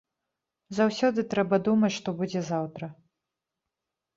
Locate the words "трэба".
1.35-1.55